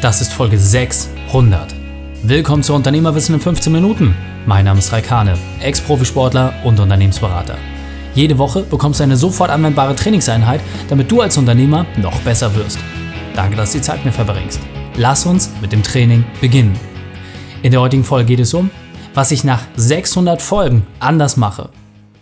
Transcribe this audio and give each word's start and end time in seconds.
Das 0.00 0.20
ist 0.20 0.32
Folge 0.32 0.56
600. 0.56 1.74
Willkommen 2.22 2.62
zu 2.62 2.72
Unternehmerwissen 2.72 3.34
in 3.34 3.40
15 3.40 3.72
Minuten. 3.72 4.14
Mein 4.46 4.64
Name 4.64 4.78
ist 4.78 4.92
Raikane, 4.92 5.36
Ex-Profisportler 5.58 6.54
und 6.62 6.78
Unternehmensberater. 6.78 7.58
Jede 8.14 8.38
Woche 8.38 8.62
bekommst 8.62 9.00
du 9.00 9.04
eine 9.04 9.16
sofort 9.16 9.50
anwendbare 9.50 9.96
Trainingseinheit, 9.96 10.60
damit 10.88 11.10
du 11.10 11.20
als 11.20 11.36
Unternehmer 11.36 11.84
noch 11.96 12.16
besser 12.20 12.54
wirst. 12.54 12.78
Danke, 13.34 13.56
dass 13.56 13.72
du 13.72 13.78
die 13.78 13.82
Zeit 13.82 14.04
mir 14.04 14.12
verbringst. 14.12 14.60
Lass 14.96 15.26
uns 15.26 15.50
mit 15.60 15.72
dem 15.72 15.82
Training 15.82 16.24
beginnen. 16.40 16.78
In 17.62 17.72
der 17.72 17.80
heutigen 17.80 18.04
Folge 18.04 18.26
geht 18.26 18.40
es 18.40 18.54
um, 18.54 18.70
was 19.14 19.32
ich 19.32 19.42
nach 19.42 19.66
600 19.74 20.40
Folgen 20.40 20.86
anders 21.00 21.36
mache. 21.36 21.70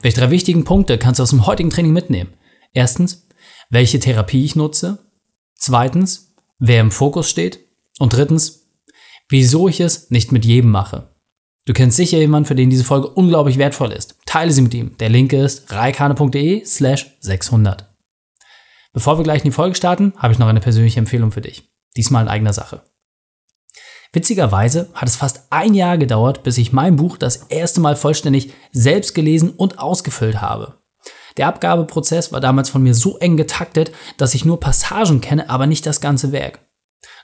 Welche 0.00 0.20
drei 0.20 0.30
wichtigen 0.30 0.64
Punkte 0.64 0.96
kannst 0.96 1.18
du 1.18 1.24
aus 1.24 1.30
dem 1.30 1.46
heutigen 1.46 1.68
Training 1.68 1.92
mitnehmen? 1.92 2.30
Erstens, 2.72 3.28
welche 3.68 4.00
Therapie 4.00 4.46
ich 4.46 4.56
nutze. 4.56 5.10
Zweitens, 5.56 6.32
wer 6.58 6.80
im 6.80 6.90
Fokus 6.90 7.28
steht. 7.28 7.65
Und 7.98 8.12
drittens, 8.12 8.68
wieso 9.28 9.68
ich 9.68 9.80
es 9.80 10.10
nicht 10.10 10.32
mit 10.32 10.44
jedem 10.44 10.70
mache. 10.70 11.08
Du 11.64 11.72
kennst 11.72 11.96
sicher 11.96 12.18
jemanden, 12.18 12.46
für 12.46 12.54
den 12.54 12.70
diese 12.70 12.84
Folge 12.84 13.08
unglaublich 13.08 13.58
wertvoll 13.58 13.92
ist. 13.92 14.16
Teile 14.24 14.52
sie 14.52 14.62
mit 14.62 14.74
ihm. 14.74 14.96
Der 14.98 15.08
Link 15.08 15.32
ist 15.32 15.72
reikane.de 15.72 16.64
slash 16.64 17.16
600. 17.20 17.92
Bevor 18.92 19.18
wir 19.18 19.24
gleich 19.24 19.42
in 19.42 19.50
die 19.50 19.54
Folge 19.54 19.74
starten, 19.74 20.12
habe 20.16 20.32
ich 20.32 20.38
noch 20.38 20.46
eine 20.46 20.60
persönliche 20.60 21.00
Empfehlung 21.00 21.32
für 21.32 21.40
dich. 21.40 21.68
Diesmal 21.96 22.22
in 22.22 22.28
eigener 22.28 22.52
Sache. 22.52 22.82
Witzigerweise 24.12 24.88
hat 24.94 25.08
es 25.08 25.16
fast 25.16 25.48
ein 25.50 25.74
Jahr 25.74 25.98
gedauert, 25.98 26.42
bis 26.42 26.56
ich 26.56 26.72
mein 26.72 26.96
Buch 26.96 27.18
das 27.18 27.36
erste 27.48 27.80
Mal 27.80 27.96
vollständig 27.96 28.52
selbst 28.72 29.14
gelesen 29.14 29.50
und 29.50 29.78
ausgefüllt 29.78 30.40
habe. 30.40 30.78
Der 31.36 31.48
Abgabeprozess 31.48 32.32
war 32.32 32.40
damals 32.40 32.70
von 32.70 32.82
mir 32.82 32.94
so 32.94 33.18
eng 33.18 33.36
getaktet, 33.36 33.92
dass 34.16 34.34
ich 34.34 34.44
nur 34.44 34.60
Passagen 34.60 35.20
kenne, 35.20 35.50
aber 35.50 35.66
nicht 35.66 35.84
das 35.84 36.00
ganze 36.00 36.32
Werk. 36.32 36.60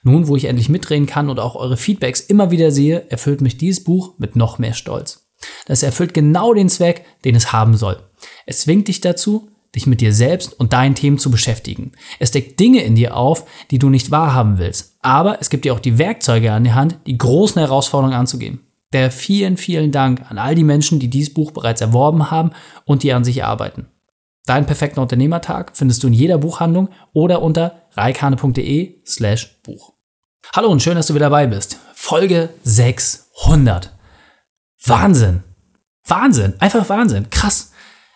Nun, 0.02 0.28
wo 0.28 0.36
ich 0.36 0.46
endlich 0.46 0.68
mitreden 0.68 1.06
kann 1.06 1.30
und 1.30 1.40
auch 1.40 1.56
eure 1.56 1.76
Feedbacks 1.76 2.20
immer 2.20 2.50
wieder 2.50 2.70
sehe, 2.70 3.10
erfüllt 3.10 3.40
mich 3.40 3.56
dieses 3.56 3.84
Buch 3.84 4.14
mit 4.18 4.36
noch 4.36 4.58
mehr 4.58 4.74
Stolz. 4.74 5.28
Das 5.66 5.82
erfüllt 5.82 6.14
genau 6.14 6.54
den 6.54 6.68
Zweck, 6.68 7.04
den 7.24 7.34
es 7.34 7.52
haben 7.52 7.76
soll. 7.76 8.00
Es 8.46 8.60
zwingt 8.60 8.88
dich 8.88 9.00
dazu, 9.00 9.48
dich 9.74 9.86
mit 9.86 10.00
dir 10.00 10.12
selbst 10.12 10.58
und 10.58 10.72
deinen 10.72 10.94
Themen 10.94 11.18
zu 11.18 11.30
beschäftigen. 11.30 11.92
Es 12.18 12.30
deckt 12.30 12.60
Dinge 12.60 12.82
in 12.82 12.94
dir 12.94 13.16
auf, 13.16 13.46
die 13.70 13.78
du 13.78 13.88
nicht 13.88 14.10
wahrhaben 14.10 14.58
willst. 14.58 14.96
Aber 15.00 15.40
es 15.40 15.50
gibt 15.50 15.64
dir 15.64 15.72
auch 15.72 15.80
die 15.80 15.98
Werkzeuge 15.98 16.52
an 16.52 16.64
die 16.64 16.72
Hand, 16.72 16.98
die 17.06 17.16
großen 17.16 17.60
Herausforderungen 17.60 18.16
anzugehen. 18.16 18.60
Der 18.92 19.10
vielen, 19.10 19.56
vielen 19.56 19.90
Dank 19.90 20.30
an 20.30 20.36
all 20.36 20.54
die 20.54 20.64
Menschen, 20.64 21.00
die 21.00 21.08
dieses 21.08 21.32
Buch 21.32 21.52
bereits 21.52 21.80
erworben 21.80 22.30
haben 22.30 22.50
und 22.84 23.02
die 23.02 23.12
an 23.12 23.24
sich 23.24 23.42
arbeiten. 23.42 23.86
Deinen 24.46 24.66
perfekten 24.66 25.00
Unternehmertag 25.00 25.72
findest 25.74 26.02
du 26.02 26.08
in 26.08 26.12
jeder 26.12 26.38
Buchhandlung 26.38 26.88
oder 27.12 27.42
unter 27.42 27.82
reikane.de 27.92 29.02
slash 29.06 29.60
Buch. 29.62 29.92
Hallo 30.54 30.68
und 30.68 30.82
schön, 30.82 30.96
dass 30.96 31.06
du 31.06 31.14
wieder 31.14 31.26
dabei 31.26 31.46
bist. 31.46 31.78
Folge 31.94 32.48
600. 32.64 33.92
Wahnsinn. 34.84 35.44
Wahnsinn. 36.06 36.54
Einfach 36.58 36.88
Wahnsinn. 36.88 37.30
Krass. 37.30 37.72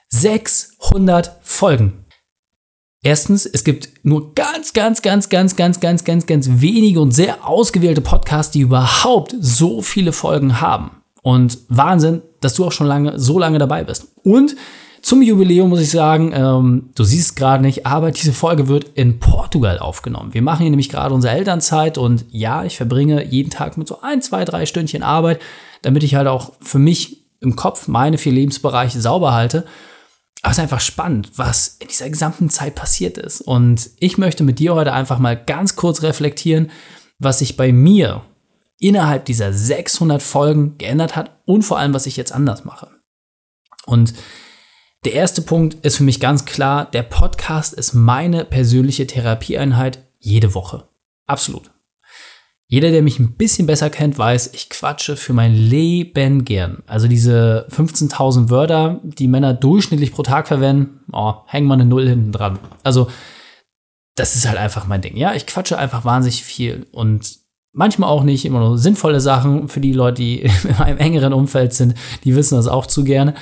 600 0.08 1.38
Folgen. 1.42 2.04
Erstens, 3.02 3.46
es 3.46 3.62
gibt 3.62 4.04
nur 4.04 4.34
ganz, 4.34 4.72
ganz, 4.72 5.02
ganz, 5.02 5.28
ganz, 5.28 5.54
ganz, 5.54 5.78
ganz, 5.78 6.04
ganz, 6.04 6.26
ganz 6.26 6.48
wenige 6.50 7.00
und 7.00 7.12
sehr 7.12 7.46
ausgewählte 7.46 8.00
Podcasts, 8.00 8.50
die 8.50 8.60
überhaupt 8.60 9.36
so 9.38 9.80
viele 9.80 10.10
Folgen 10.10 10.60
haben. 10.60 11.02
Und 11.22 11.58
Wahnsinn, 11.68 12.22
dass 12.40 12.54
du 12.54 12.64
auch 12.64 12.72
schon 12.72 12.88
lange, 12.88 13.16
so 13.20 13.38
lange 13.38 13.58
dabei 13.58 13.84
bist. 13.84 14.08
Und 14.24 14.56
zum 15.06 15.22
Jubiläum 15.22 15.68
muss 15.68 15.80
ich 15.80 15.90
sagen, 15.90 16.32
ähm, 16.34 16.90
du 16.96 17.04
siehst 17.04 17.28
es 17.30 17.34
gerade 17.36 17.62
nicht, 17.62 17.86
aber 17.86 18.10
diese 18.10 18.32
Folge 18.32 18.66
wird 18.66 18.88
in 18.96 19.20
Portugal 19.20 19.78
aufgenommen. 19.78 20.34
Wir 20.34 20.42
machen 20.42 20.62
hier 20.62 20.70
nämlich 20.70 20.88
gerade 20.88 21.14
unsere 21.14 21.32
Elternzeit 21.32 21.96
und 21.96 22.24
ja, 22.30 22.64
ich 22.64 22.76
verbringe 22.76 23.24
jeden 23.24 23.50
Tag 23.50 23.76
mit 23.76 23.86
so 23.86 24.00
ein, 24.00 24.20
zwei, 24.20 24.44
drei 24.44 24.66
Stündchen 24.66 25.04
Arbeit, 25.04 25.40
damit 25.82 26.02
ich 26.02 26.16
halt 26.16 26.26
auch 26.26 26.54
für 26.60 26.80
mich 26.80 27.24
im 27.38 27.54
Kopf 27.54 27.86
meine 27.86 28.18
vier 28.18 28.32
Lebensbereiche 28.32 29.00
sauber 29.00 29.32
halte. 29.32 29.64
Aber 30.42 30.50
es 30.50 30.58
ist 30.58 30.62
einfach 30.62 30.80
spannend, 30.80 31.30
was 31.36 31.76
in 31.78 31.86
dieser 31.86 32.10
gesamten 32.10 32.50
Zeit 32.50 32.74
passiert 32.74 33.16
ist. 33.16 33.42
Und 33.42 33.90
ich 34.00 34.18
möchte 34.18 34.42
mit 34.42 34.58
dir 34.58 34.74
heute 34.74 34.92
einfach 34.92 35.20
mal 35.20 35.36
ganz 35.36 35.76
kurz 35.76 36.02
reflektieren, 36.02 36.68
was 37.20 37.38
sich 37.38 37.56
bei 37.56 37.70
mir 37.70 38.22
innerhalb 38.80 39.24
dieser 39.26 39.52
600 39.52 40.20
Folgen 40.20 40.78
geändert 40.78 41.14
hat 41.14 41.30
und 41.44 41.62
vor 41.62 41.78
allem, 41.78 41.94
was 41.94 42.06
ich 42.06 42.16
jetzt 42.16 42.32
anders 42.32 42.64
mache. 42.64 42.90
Und 43.86 44.12
der 45.06 45.14
erste 45.14 45.40
Punkt 45.40 45.74
ist 45.86 45.98
für 45.98 46.02
mich 46.02 46.18
ganz 46.18 46.46
klar, 46.46 46.90
der 46.90 47.04
Podcast 47.04 47.72
ist 47.72 47.94
meine 47.94 48.44
persönliche 48.44 49.06
Therapieeinheit 49.06 50.04
jede 50.18 50.52
Woche. 50.52 50.88
Absolut. 51.26 51.70
Jeder, 52.66 52.90
der 52.90 53.02
mich 53.02 53.20
ein 53.20 53.36
bisschen 53.36 53.68
besser 53.68 53.88
kennt, 53.88 54.18
weiß, 54.18 54.50
ich 54.54 54.68
quatsche 54.68 55.16
für 55.16 55.32
mein 55.32 55.54
Leben 55.54 56.44
gern. 56.44 56.82
Also 56.88 57.06
diese 57.06 57.68
15.000 57.70 58.50
Wörter, 58.50 59.00
die 59.04 59.28
Männer 59.28 59.54
durchschnittlich 59.54 60.10
pro 60.10 60.24
Tag 60.24 60.48
verwenden, 60.48 61.04
oh, 61.12 61.34
hängen 61.46 61.68
wir 61.68 61.74
eine 61.74 61.86
Null 61.86 62.08
hinten 62.08 62.32
dran. 62.32 62.58
Also 62.82 63.08
das 64.16 64.34
ist 64.34 64.48
halt 64.48 64.58
einfach 64.58 64.88
mein 64.88 65.02
Ding. 65.02 65.16
Ja, 65.16 65.34
ich 65.34 65.46
quatsche 65.46 65.78
einfach 65.78 66.04
wahnsinnig 66.04 66.42
viel 66.42 66.84
und 66.90 67.38
manchmal 67.72 68.10
auch 68.10 68.24
nicht 68.24 68.44
immer 68.44 68.58
nur 68.58 68.76
sinnvolle 68.76 69.20
Sachen 69.20 69.68
für 69.68 69.80
die 69.80 69.92
Leute, 69.92 70.22
die 70.22 70.40
in 70.64 70.76
meinem 70.80 70.98
engeren 70.98 71.32
Umfeld 71.32 71.74
sind, 71.74 71.94
die 72.24 72.34
wissen 72.34 72.56
das 72.56 72.66
auch 72.66 72.86
zu 72.86 73.04
gerne. 73.04 73.34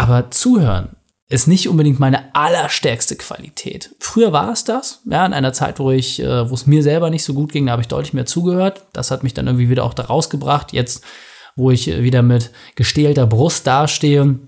Aber 0.00 0.30
zuhören 0.30 0.96
ist 1.28 1.46
nicht 1.46 1.68
unbedingt 1.68 2.00
meine 2.00 2.34
allerstärkste 2.34 3.16
Qualität. 3.16 3.94
Früher 4.00 4.32
war 4.32 4.50
es 4.50 4.64
das, 4.64 5.02
ja, 5.04 5.26
in 5.26 5.34
einer 5.34 5.52
Zeit, 5.52 5.78
wo 5.78 5.90
ich, 5.90 6.22
äh, 6.22 6.48
wo 6.48 6.54
es 6.54 6.66
mir 6.66 6.82
selber 6.82 7.10
nicht 7.10 7.22
so 7.22 7.34
gut 7.34 7.52
ging, 7.52 7.66
da 7.66 7.72
habe 7.72 7.82
ich 7.82 7.88
deutlich 7.88 8.14
mehr 8.14 8.24
zugehört. 8.24 8.86
Das 8.94 9.10
hat 9.10 9.22
mich 9.22 9.34
dann 9.34 9.46
irgendwie 9.46 9.68
wieder 9.68 9.84
auch 9.84 9.92
da 9.92 10.04
rausgebracht. 10.04 10.72
Jetzt, 10.72 11.04
wo 11.54 11.70
ich 11.70 11.86
wieder 11.86 12.22
mit 12.22 12.50
gestählter 12.76 13.26
Brust 13.26 13.66
dastehe, 13.66 14.38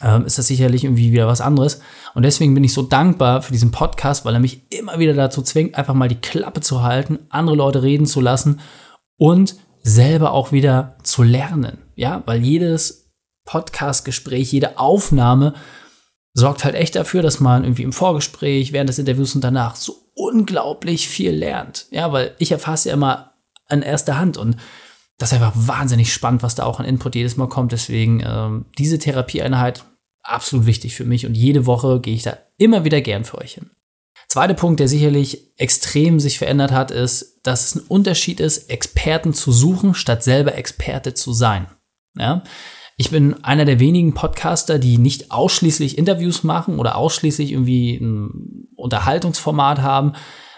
ähm, 0.00 0.24
ist 0.24 0.38
das 0.38 0.46
sicherlich 0.46 0.84
irgendwie 0.84 1.12
wieder 1.12 1.26
was 1.26 1.42
anderes. 1.42 1.82
Und 2.14 2.22
deswegen 2.22 2.54
bin 2.54 2.64
ich 2.64 2.72
so 2.72 2.80
dankbar 2.80 3.42
für 3.42 3.52
diesen 3.52 3.72
Podcast, 3.72 4.24
weil 4.24 4.32
er 4.32 4.40
mich 4.40 4.72
immer 4.72 4.98
wieder 4.98 5.12
dazu 5.12 5.42
zwingt, 5.42 5.74
einfach 5.74 5.92
mal 5.92 6.08
die 6.08 6.22
Klappe 6.22 6.62
zu 6.62 6.82
halten, 6.82 7.18
andere 7.28 7.56
Leute 7.56 7.82
reden 7.82 8.06
zu 8.06 8.22
lassen 8.22 8.60
und 9.18 9.56
selber 9.82 10.32
auch 10.32 10.50
wieder 10.50 10.96
zu 11.02 11.22
lernen. 11.22 11.76
Ja, 11.94 12.22
weil 12.24 12.42
jedes 12.42 13.07
Podcast-Gespräch, 13.48 14.52
jede 14.52 14.78
Aufnahme 14.78 15.54
sorgt 16.34 16.64
halt 16.64 16.74
echt 16.74 16.94
dafür, 16.94 17.22
dass 17.22 17.40
man 17.40 17.64
irgendwie 17.64 17.82
im 17.82 17.94
Vorgespräch, 17.94 18.72
während 18.72 18.90
des 18.90 18.98
Interviews 18.98 19.34
und 19.34 19.42
danach 19.42 19.74
so 19.74 19.96
unglaublich 20.14 21.08
viel 21.08 21.30
lernt. 21.30 21.86
Ja, 21.90 22.12
weil 22.12 22.34
ich 22.38 22.52
erfasse 22.52 22.90
ja 22.90 22.94
immer 22.94 23.32
an 23.66 23.80
erster 23.80 24.18
Hand 24.18 24.36
und 24.36 24.56
das 25.16 25.32
ist 25.32 25.40
einfach 25.40 25.54
wahnsinnig 25.54 26.12
spannend, 26.12 26.42
was 26.42 26.56
da 26.56 26.64
auch 26.64 26.78
an 26.78 26.84
Input 26.86 27.14
jedes 27.14 27.38
Mal 27.38 27.48
kommt. 27.48 27.72
Deswegen 27.72 28.22
ähm, 28.24 28.66
diese 28.76 28.98
Therapieeinheit 28.98 29.82
absolut 30.22 30.66
wichtig 30.66 30.94
für 30.94 31.04
mich 31.04 31.24
und 31.24 31.34
jede 31.34 31.64
Woche 31.64 32.00
gehe 32.00 32.14
ich 32.14 32.22
da 32.22 32.36
immer 32.58 32.84
wieder 32.84 33.00
gern 33.00 33.24
für 33.24 33.38
euch 33.38 33.54
hin. 33.54 33.70
Zweiter 34.28 34.54
Punkt, 34.54 34.78
der 34.78 34.88
sicherlich 34.88 35.54
extrem 35.56 36.20
sich 36.20 36.36
verändert 36.36 36.70
hat, 36.70 36.90
ist, 36.90 37.40
dass 37.44 37.64
es 37.64 37.76
ein 37.76 37.86
Unterschied 37.88 38.40
ist, 38.40 38.68
Experten 38.68 39.32
zu 39.32 39.52
suchen, 39.52 39.94
statt 39.94 40.22
selber 40.22 40.54
Experte 40.54 41.14
zu 41.14 41.32
sein. 41.32 41.66
Ja? 42.14 42.42
Ich 43.00 43.12
bin 43.12 43.44
einer 43.44 43.64
der 43.64 43.78
wenigen 43.78 44.12
Podcaster, 44.12 44.80
die 44.80 44.98
nicht 44.98 45.30
ausschließlich 45.30 45.96
Interviews 45.96 46.42
machen 46.42 46.80
oder 46.80 46.96
ausschließlich 46.96 47.52
irgendwie 47.52 47.94
ein 47.94 48.66
Unterhaltungsformat 48.74 49.80
haben, 49.80 50.14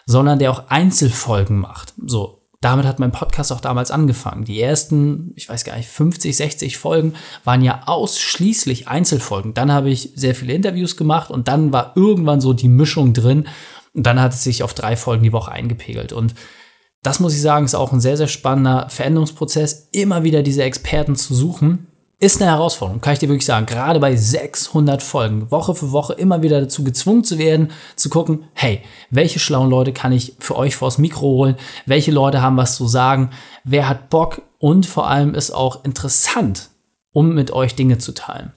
sondern 0.07 0.39
der 0.39 0.51
auch 0.51 0.69
Einzelfolgen 0.69 1.59
macht. 1.59 1.93
So, 2.03 2.49
damit 2.63 2.87
hat 2.87 2.99
mein 2.99 3.13
Podcast 3.13 3.53
auch 3.53 3.61
damals 3.61 3.91
angefangen. 3.91 4.47
Die 4.47 4.59
ersten, 4.59 5.35
ich 5.37 5.51
weiß 5.51 5.65
gar 5.65 5.77
nicht, 5.77 5.91
50, 5.91 6.35
60 6.35 6.79
Folgen 6.79 7.13
waren 7.45 7.61
ja 7.61 7.83
ausschließlich 7.85 8.89
Einzelfolgen. 8.89 9.53
Dann 9.53 9.71
habe 9.71 9.91
ich 9.91 10.13
sehr 10.15 10.35
viele 10.35 10.55
Interviews 10.55 10.97
gemacht 10.97 11.31
und 11.31 11.47
dann 11.47 11.75
war 11.75 11.93
irgendwann 11.95 12.41
so 12.41 12.55
die 12.55 12.69
Mischung 12.69 13.13
drin. 13.13 13.49
Und 13.93 14.07
dann 14.07 14.19
hat 14.19 14.33
es 14.33 14.45
sich 14.45 14.63
auf 14.63 14.73
drei 14.73 14.97
Folgen 14.97 15.25
die 15.25 15.35
Woche 15.35 15.53
eingepegelt. 15.53 16.15
Und 16.15 16.35
das 17.03 17.21
muss 17.21 17.35
ich 17.35 17.43
sagen, 17.43 17.67
ist 17.67 17.75
auch 17.75 17.93
ein 17.93 18.01
sehr, 18.01 18.17
sehr 18.17 18.29
spannender 18.29 18.89
Veränderungsprozess, 18.89 19.91
immer 19.93 20.25
wieder 20.25 20.43
diese 20.43 20.63
Experten 20.63 21.17
zu 21.17 21.35
suchen 21.35 21.87
ist 22.21 22.41
eine 22.41 22.51
Herausforderung, 22.51 23.01
kann 23.01 23.15
ich 23.15 23.19
dir 23.19 23.31
wirklich 23.31 23.47
sagen. 23.47 23.65
Gerade 23.65 23.99
bei 23.99 24.15
600 24.15 25.03
Folgen, 25.03 25.51
Woche 25.51 25.75
für 25.75 25.91
Woche 25.91 26.13
immer 26.13 26.43
wieder 26.43 26.61
dazu 26.61 26.85
gezwungen 26.85 27.25
zu 27.25 27.39
werden, 27.39 27.73
zu 27.97 28.11
gucken, 28.11 28.45
hey, 28.53 28.83
welche 29.11 29.39
schlauen 29.39 29.71
Leute 29.71 29.95
kann 29.95 30.13
ich 30.13 30.37
für 30.39 30.55
euch 30.57 30.77
vors 30.77 30.99
Mikro 30.99 31.23
holen? 31.23 31.57
Welche 31.87 32.11
Leute 32.11 32.43
haben 32.43 32.59
was 32.59 32.77
zu 32.77 32.87
sagen? 32.87 33.31
Wer 33.65 33.89
hat 33.89 34.11
Bock? 34.11 34.43
Und 34.59 34.85
vor 34.85 35.09
allem 35.09 35.35
ist 35.35 35.53
auch 35.53 35.85
interessant, 35.85 36.69
um 37.13 37.35
mit 37.35 37.51
euch 37.51 37.75
Dinge 37.75 37.97
zu 37.97 38.13
teilen. 38.13 38.53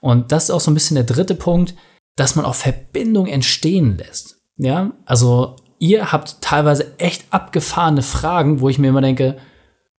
Und 0.00 0.32
das 0.32 0.44
ist 0.44 0.50
auch 0.50 0.60
so 0.60 0.72
ein 0.72 0.74
bisschen 0.74 0.96
der 0.96 1.04
dritte 1.04 1.36
Punkt, 1.36 1.76
dass 2.16 2.34
man 2.34 2.44
auch 2.44 2.56
Verbindung 2.56 3.28
entstehen 3.28 3.96
lässt. 3.96 4.38
Ja, 4.56 4.90
also 5.06 5.54
ihr 5.78 6.10
habt 6.10 6.40
teilweise 6.40 6.98
echt 6.98 7.26
abgefahrene 7.30 8.02
Fragen, 8.02 8.60
wo 8.60 8.68
ich 8.68 8.80
mir 8.80 8.88
immer 8.88 9.00
denke, 9.00 9.36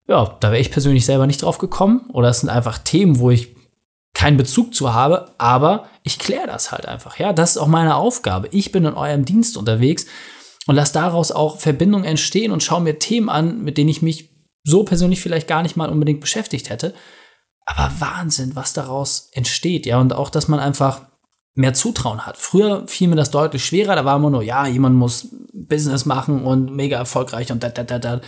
ja, 0.07 0.37
da 0.41 0.51
wäre 0.51 0.61
ich 0.61 0.71
persönlich 0.71 1.07
selber 1.07 1.27
nicht 1.27 1.43
drauf 1.43 1.59
gekommen. 1.59 2.09
Oder 2.13 2.29
es 2.29 2.41
sind 2.41 2.51
einfach 2.51 2.79
Themen, 2.79 3.19
wo 3.19 3.31
ich 3.31 3.55
keinen 4.15 4.37
Bezug 4.37 4.75
zu 4.75 4.95
habe, 4.95 5.35
aber 5.39 5.89
ich 6.05 6.19
kläre 6.19 6.47
das 6.47 6.71
halt 6.71 6.87
einfach. 6.87 7.19
Ja, 7.19 7.33
das 7.33 7.53
ist 7.53 7.57
auch 7.59 7.67
meine 7.67 7.97
Aufgabe. 7.97 8.49
Ich 8.53 8.71
bin 8.71 8.85
in 8.85 8.95
eurem 8.95 9.25
Dienst 9.25 9.57
unterwegs 9.57 10.07
und 10.67 10.77
lass 10.77 10.93
daraus 10.93 11.33
auch 11.33 11.59
Verbindungen 11.59 12.07
entstehen 12.07 12.53
und 12.53 12.63
schau 12.63 12.81
mir 12.81 12.99
Themen 12.99 13.29
an, 13.29 13.63
mit 13.63 13.77
denen 13.77 13.91
ich 13.91 14.03
mich 14.03 14.31
so 14.63 14.85
persönlich 14.85 15.21
vielleicht 15.21 15.49
gar 15.49 15.63
nicht 15.63 15.77
mal 15.77 15.91
unbedingt 15.91 16.21
beschäftigt 16.21 16.71
hätte. 16.71 16.95
Aber 17.67 17.91
Wahnsinn, 17.99 18.55
was 18.55 18.73
daraus 18.73 19.31
entsteht, 19.33 19.85
ja, 19.85 19.99
und 19.99 20.13
auch, 20.13 20.31
dass 20.31 20.49
man 20.49 20.61
einfach 20.61 21.03
mehr 21.55 21.75
Zutrauen 21.75 22.27
hat. 22.27 22.37
Früher 22.37 22.87
fiel 22.87 23.09
mir 23.09 23.17
das 23.17 23.31
deutlich 23.31 23.65
schwerer, 23.65 23.97
da 23.97 24.05
war 24.05 24.17
immer 24.17 24.31
nur, 24.31 24.43
ja, 24.43 24.67
jemand 24.67 24.97
muss 24.97 25.29
Business 25.53 26.05
machen 26.05 26.45
und 26.45 26.75
mega 26.75 26.99
erfolgreich 26.99 27.53
und 27.53 27.63
da, 27.63 27.69
da, 27.69 27.85
da, 27.85 27.99
da. 27.99 28.21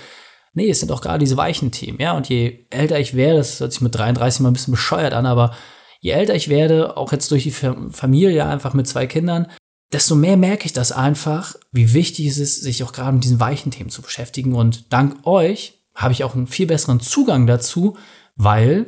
Nee, 0.57 0.71
es 0.71 0.81
sind 0.81 0.91
auch 0.91 1.03
gerade 1.03 1.19
diese 1.19 1.37
weichen 1.37 1.71
Themen, 1.71 2.01
ja, 2.01 2.17
und 2.17 2.31
je 2.31 2.67
älter 2.71 2.99
ich 2.99 3.15
werde, 3.15 3.39
das 3.39 3.61
hört 3.61 3.73
sich 3.73 3.83
mit 3.83 3.95
33 3.95 4.41
mal 4.41 4.49
ein 4.49 4.55
bisschen 4.55 4.73
bescheuert 4.73 5.13
an, 5.13 5.27
aber 5.27 5.55
je 6.01 6.13
älter 6.13 6.35
ich 6.35 6.49
werde, 6.49 6.97
auch 6.97 7.13
jetzt 7.13 7.31
durch 7.31 7.43
die 7.43 7.51
Familie, 7.51 8.47
einfach 8.47 8.73
mit 8.73 8.89
zwei 8.89 9.07
Kindern, 9.07 9.49
desto 9.93 10.15
mehr 10.15 10.39
merke 10.39 10.65
ich 10.65 10.73
das 10.73 10.93
einfach, 10.93 11.57
wie 11.73 11.93
wichtig 11.93 12.27
es 12.29 12.39
ist, 12.39 12.63
sich 12.63 12.83
auch 12.83 12.95
gerade 12.95 13.13
mit 13.13 13.25
diesen 13.25 13.39
weichen 13.39 13.71
Themen 13.71 13.91
zu 13.91 14.01
beschäftigen. 14.01 14.55
Und 14.55 14.93
dank 14.95 15.27
euch 15.27 15.83
habe 15.95 16.13
ich 16.13 16.25
auch 16.25 16.35
einen 16.35 16.47
viel 16.47 16.67
besseren 16.67 17.01
Zugang 17.01 17.47
dazu, 17.47 17.99
weil 18.35 18.87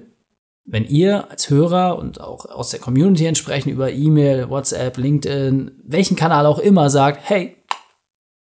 wenn 0.65 0.87
ihr 0.87 1.31
als 1.31 1.51
Hörer 1.51 1.99
und 1.99 2.19
auch 2.21 2.47
aus 2.47 2.71
der 2.71 2.81
Community 2.81 3.27
entsprechend 3.27 3.73
über 3.73 3.93
E-Mail, 3.93 4.49
WhatsApp, 4.49 4.97
LinkedIn, 4.97 5.83
welchen 5.85 6.17
Kanal 6.17 6.47
auch 6.47 6.59
immer 6.59 6.89
sagt, 6.89 7.29
hey, 7.29 7.57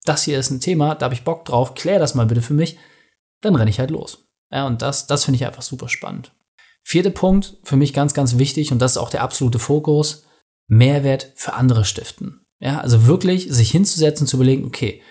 das 0.03 0.23
hier 0.23 0.37
ist 0.37 0.51
ein 0.51 0.59
Thema, 0.59 0.93
da 0.93 1.05
habe 1.05 1.15
ich 1.15 1.23
Bock 1.23 1.43
drauf, 1.45 1.73
klär 1.73 1.97
das 1.97 2.13
mal 2.13 2.27
bitte 2.27 2.43
für 2.43 2.53
mich, 2.53 2.77
dann 3.45 3.55
renne 3.55 3.69
ich 3.69 3.79
halt 3.79 3.91
los. 3.91 4.27
Ja, 4.51 4.67
und 4.67 4.81
das, 4.81 5.07
das 5.07 5.25
finde 5.25 5.37
ich 5.37 5.45
einfach 5.45 5.61
super 5.61 5.89
spannend. 5.89 6.31
Vierter 6.83 7.09
Punkt, 7.09 7.57
für 7.63 7.77
mich 7.77 7.93
ganz, 7.93 8.13
ganz 8.13 8.37
wichtig, 8.37 8.71
und 8.71 8.79
das 8.79 8.91
ist 8.91 8.97
auch 8.97 9.09
der 9.09 9.23
absolute 9.23 9.59
Fokus, 9.59 10.23
Mehrwert 10.67 11.31
für 11.35 11.53
andere 11.53 11.85
stiften. 11.85 12.45
Ja, 12.59 12.79
also 12.79 13.05
wirklich 13.07 13.47
sich 13.49 13.71
hinzusetzen, 13.71 14.27
zu 14.27 14.37
überlegen, 14.37 14.65
okay, 14.65 15.01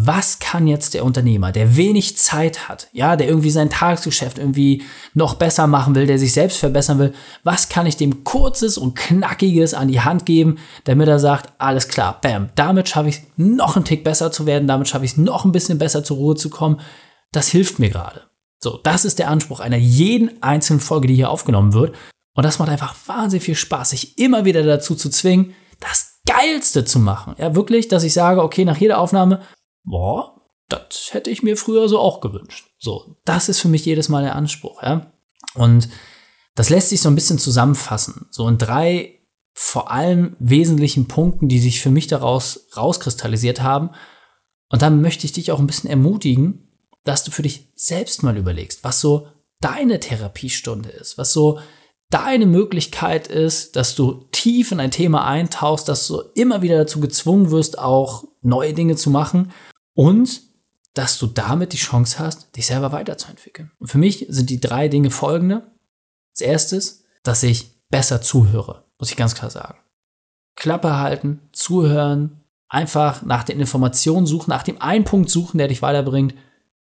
was 0.00 0.38
kann 0.38 0.68
jetzt 0.68 0.94
der 0.94 1.04
Unternehmer, 1.04 1.50
der 1.50 1.76
wenig 1.76 2.16
Zeit 2.16 2.68
hat, 2.68 2.86
ja, 2.92 3.16
der 3.16 3.26
irgendwie 3.26 3.50
sein 3.50 3.68
Tagesgeschäft 3.68 4.38
irgendwie 4.38 4.84
noch 5.12 5.34
besser 5.34 5.66
machen 5.66 5.96
will, 5.96 6.06
der 6.06 6.20
sich 6.20 6.32
selbst 6.32 6.58
verbessern 6.58 7.00
will, 7.00 7.14
was 7.42 7.68
kann 7.68 7.84
ich 7.84 7.96
dem 7.96 8.22
kurzes 8.22 8.78
und 8.78 8.94
knackiges 8.94 9.74
an 9.74 9.88
die 9.88 10.00
Hand 10.00 10.24
geben, 10.24 10.58
damit 10.84 11.08
er 11.08 11.18
sagt, 11.18 11.52
alles 11.58 11.88
klar, 11.88 12.20
bam, 12.20 12.50
damit 12.54 12.88
schaffe 12.88 13.08
ich 13.08 13.16
es 13.16 13.22
noch 13.36 13.74
einen 13.74 13.84
Tick 13.84 14.04
besser 14.04 14.30
zu 14.30 14.46
werden, 14.46 14.68
damit 14.68 14.86
schaffe 14.86 15.04
ich 15.04 15.12
es 15.12 15.16
noch 15.16 15.44
ein 15.44 15.52
bisschen 15.52 15.78
besser 15.78 16.04
zur 16.04 16.18
Ruhe 16.18 16.36
zu 16.36 16.48
kommen. 16.48 16.80
Das 17.32 17.48
hilft 17.48 17.78
mir 17.78 17.90
gerade. 17.90 18.28
So, 18.62 18.78
das 18.78 19.04
ist 19.04 19.18
der 19.18 19.28
Anspruch 19.28 19.60
einer 19.60 19.76
jeden 19.76 20.42
einzelnen 20.42 20.80
Folge, 20.80 21.08
die 21.08 21.14
hier 21.14 21.30
aufgenommen 21.30 21.72
wird. 21.72 21.94
Und 22.34 22.44
das 22.44 22.58
macht 22.58 22.70
einfach 22.70 22.94
wahnsinnig 23.06 23.44
viel 23.44 23.54
Spaß, 23.54 23.90
sich 23.90 24.18
immer 24.18 24.44
wieder 24.44 24.62
dazu 24.62 24.94
zu 24.94 25.10
zwingen, 25.10 25.54
das 25.80 26.20
Geilste 26.26 26.84
zu 26.84 26.98
machen. 26.98 27.34
Ja, 27.38 27.54
wirklich, 27.54 27.88
dass 27.88 28.04
ich 28.04 28.12
sage, 28.12 28.42
okay, 28.42 28.64
nach 28.64 28.76
jeder 28.76 28.98
Aufnahme, 28.98 29.42
boah, 29.84 30.42
das 30.68 31.08
hätte 31.12 31.30
ich 31.30 31.42
mir 31.42 31.56
früher 31.56 31.88
so 31.88 31.98
auch 31.98 32.20
gewünscht. 32.20 32.68
So, 32.78 33.16
das 33.24 33.48
ist 33.48 33.60
für 33.60 33.68
mich 33.68 33.84
jedes 33.84 34.08
Mal 34.08 34.22
der 34.22 34.36
Anspruch, 34.36 34.82
ja. 34.82 35.12
Und 35.54 35.88
das 36.54 36.70
lässt 36.70 36.90
sich 36.90 37.00
so 37.00 37.08
ein 37.08 37.14
bisschen 37.14 37.38
zusammenfassen. 37.38 38.26
So 38.30 38.48
in 38.48 38.58
drei 38.58 39.18
vor 39.54 39.90
allem 39.90 40.36
wesentlichen 40.38 41.08
Punkten, 41.08 41.48
die 41.48 41.58
sich 41.58 41.80
für 41.80 41.90
mich 41.90 42.06
daraus 42.06 42.68
rauskristallisiert 42.76 43.60
haben. 43.60 43.90
Und 44.68 44.82
dann 44.82 45.00
möchte 45.00 45.24
ich 45.24 45.32
dich 45.32 45.50
auch 45.50 45.58
ein 45.58 45.66
bisschen 45.66 45.90
ermutigen, 45.90 46.67
dass 47.08 47.24
du 47.24 47.30
für 47.30 47.42
dich 47.42 47.68
selbst 47.74 48.22
mal 48.22 48.36
überlegst, 48.36 48.84
was 48.84 49.00
so 49.00 49.28
deine 49.60 49.98
Therapiestunde 49.98 50.90
ist, 50.90 51.16
was 51.16 51.32
so 51.32 51.58
deine 52.10 52.46
Möglichkeit 52.46 53.28
ist, 53.28 53.76
dass 53.76 53.94
du 53.94 54.26
tief 54.30 54.72
in 54.72 54.80
ein 54.80 54.90
Thema 54.90 55.26
eintauchst, 55.26 55.88
dass 55.88 56.06
du 56.06 56.20
immer 56.34 56.60
wieder 56.60 56.76
dazu 56.76 57.00
gezwungen 57.00 57.50
wirst, 57.50 57.78
auch 57.78 58.24
neue 58.42 58.74
Dinge 58.74 58.96
zu 58.96 59.08
machen 59.10 59.52
und 59.94 60.42
dass 60.92 61.18
du 61.18 61.26
damit 61.26 61.72
die 61.72 61.78
Chance 61.78 62.18
hast, 62.18 62.54
dich 62.56 62.66
selber 62.66 62.92
weiterzuentwickeln. 62.92 63.70
Und 63.78 63.88
für 63.88 63.98
mich 63.98 64.26
sind 64.28 64.50
die 64.50 64.60
drei 64.60 64.88
Dinge 64.88 65.10
folgende. 65.10 65.70
Als 66.32 66.40
erstes, 66.40 67.04
dass 67.22 67.42
ich 67.42 67.70
besser 67.88 68.20
zuhöre, 68.20 68.84
muss 68.98 69.10
ich 69.10 69.16
ganz 69.16 69.34
klar 69.34 69.50
sagen. 69.50 69.78
Klappe 70.56 70.96
halten, 70.98 71.40
zuhören, 71.52 72.42
einfach 72.68 73.22
nach 73.22 73.44
den 73.44 73.60
Informationen 73.60 74.26
suchen, 74.26 74.50
nach 74.50 74.62
dem 74.62 74.82
einen 74.82 75.04
Punkt 75.04 75.30
suchen, 75.30 75.58
der 75.58 75.68
dich 75.68 75.82
weiterbringt. 75.82 76.34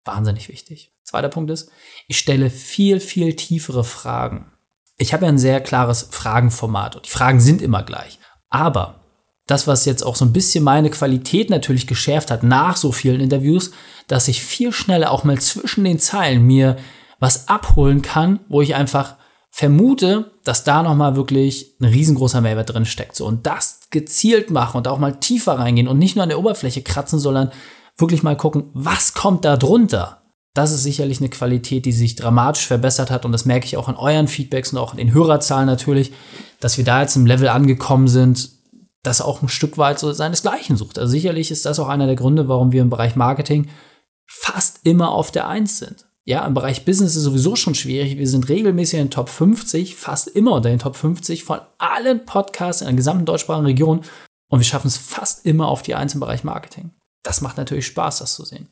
Wahnsinnig 0.06 0.50
wichtig. 0.50 0.94
Zweiter 1.04 1.30
Punkt 1.30 1.52
ist, 1.52 1.70
ich 2.08 2.18
stelle 2.18 2.50
viel, 2.50 3.00
viel 3.00 3.36
tiefere 3.36 3.84
Fragen 3.84 4.52
ich 4.98 5.14
habe 5.14 5.26
ja 5.26 5.30
ein 5.30 5.38
sehr 5.38 5.62
klares 5.62 6.08
Fragenformat 6.12 6.96
und 6.96 7.06
die 7.06 7.12
Fragen 7.12 7.40
sind 7.40 7.62
immer 7.62 7.84
gleich. 7.84 8.20
Aber 8.50 9.02
das, 9.48 9.68
was 9.68 9.86
jetzt 9.86 10.04
auch 10.04 10.16
so 10.16 10.26
ein 10.26 10.34
bisschen 10.34 10.64
meine 10.64 10.90
Qualität 10.90 11.50
natürlich 11.50 11.88
geschärft 11.88 12.32
hat 12.32 12.44
nach 12.44 12.78
so 12.78 12.92
vielen 12.92 13.22
Interviews, 13.22 13.72
dass 14.08 14.28
ich 14.28 14.42
viel 14.42 14.72
schneller 14.72 15.12
auch 15.12 15.24
mal 15.24 15.40
zwischen 15.40 15.84
den 15.84 16.00
Zeilen 16.00 16.44
mir 16.44 16.78
was 17.20 17.48
abholen 17.48 18.02
kann, 18.02 18.40
wo 18.48 18.62
ich 18.62 18.76
einfach 18.76 19.16
vermute, 19.52 20.32
dass 20.44 20.64
da 20.64 20.84
nochmal 20.84 21.16
wirklich 21.16 21.76
ein 21.80 21.86
riesengroßer 21.86 22.42
Mehrwert 22.42 22.74
drin 22.74 22.86
steckt. 22.86 23.16
So, 23.16 23.26
und 23.26 23.46
das 23.46 23.82
gezielt 23.90 24.50
machen 24.50 24.78
und 24.78 24.88
auch 24.88 25.00
mal 25.00 25.20
tiefer 25.20 25.54
reingehen 25.54 25.88
und 25.88 25.98
nicht 25.98 26.16
nur 26.16 26.24
an 26.24 26.30
der 26.30 26.40
Oberfläche 26.40 26.82
kratzen, 26.82 27.20
sondern 27.20 27.52
wirklich 27.98 28.24
mal 28.24 28.38
gucken, 28.38 28.70
was 28.74 29.14
kommt 29.14 29.46
da 29.46 29.58
drunter? 29.58 30.22
Das 30.54 30.72
ist 30.72 30.84
sicherlich 30.84 31.20
eine 31.20 31.30
Qualität, 31.30 31.86
die 31.86 31.92
sich 31.92 32.16
dramatisch 32.16 32.66
verbessert 32.66 33.12
hat 33.12 33.26
und 33.26 33.32
das 33.32 33.46
merke 33.46 33.66
ich 33.66 33.78
auch 33.78 33.90
an 33.90 33.98
euren 33.98 34.28
Feedbacks 34.28 34.72
und 34.72 34.80
auch 34.80 34.94
in 34.94 34.98
den 34.98 35.14
Hörerzahlen 35.14 35.66
natürlich, 35.66 36.14
dass 36.60 36.78
wir 36.78 36.86
da 36.86 37.02
jetzt 37.02 37.16
im 37.16 37.26
Level 37.26 37.50
angekommen 37.50 38.08
sind, 38.08 38.50
das 39.04 39.22
auch 39.22 39.42
ein 39.42 39.50
Stück 39.50 39.78
weit 39.78 40.00
so 40.00 40.12
seinesgleichen 40.12 40.78
sucht. 40.78 40.98
Also 40.98 41.12
sicherlich 41.12 41.52
ist 41.52 41.66
das 41.66 41.80
auch 41.80 41.90
einer 41.90 42.08
der 42.08 42.16
Gründe, 42.16 42.48
warum 42.48 42.72
wir 42.72 42.82
im 42.82 42.90
Bereich 42.90 43.16
Marketing 43.16 43.68
fast 44.26 44.80
immer 44.84 45.12
auf 45.12 45.32
der 45.32 45.48
Eins 45.48 45.78
sind. 45.78 46.06
Ja, 46.24 46.46
im 46.48 46.56
Bereich 46.56 46.86
Business 46.86 47.16
ist 47.16 47.24
sowieso 47.24 47.56
schon 47.56 47.76
schwierig. 47.76 48.18
Wir 48.18 48.28
sind 48.28 48.50
regelmäßig 48.50 49.00
in 49.00 49.06
den 49.06 49.12
Top 49.12 49.30
50, 49.30 49.96
fast 49.96 50.28
immer 50.28 50.54
unter 50.54 50.70
den 50.70 50.80
Top 50.80 50.96
50 50.96 51.44
von 51.44 51.60
allen 51.78 52.26
Podcasts 52.26 52.82
in 52.82 52.88
der 52.88 52.96
gesamten 52.96 53.26
deutschsprachigen 53.26 53.68
Region. 53.68 54.02
Und 54.50 54.60
wir 54.60 54.66
schaffen 54.66 54.88
es 54.88 54.98
fast 54.98 55.46
immer 55.46 55.68
auf 55.68 55.84
die 55.84 55.94
Eins 55.94 56.16
im 56.16 56.20
Bereich 56.20 56.44
Marketing. 56.44 56.92
Das 57.26 57.42
macht 57.42 57.58
natürlich 57.58 57.88
Spaß, 57.88 58.20
das 58.20 58.36
zu 58.36 58.46
sehen. 58.46 58.70